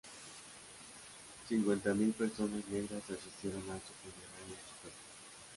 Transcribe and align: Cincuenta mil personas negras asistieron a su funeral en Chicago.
Cincuenta 1.47 1.93
mil 1.93 2.11
personas 2.13 2.67
negras 2.69 3.03
asistieron 3.03 3.61
a 3.69 3.75
su 3.77 3.93
funeral 4.01 4.49
en 4.49 4.55
Chicago. 4.55 4.99